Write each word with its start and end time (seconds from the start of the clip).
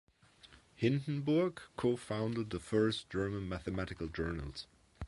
Hindenburg 0.77 1.61
co-founded 1.77 2.49
the 2.49 2.59
first 2.59 3.07
German 3.11 3.47
mathematical 3.47 4.07
journals. 4.07 4.65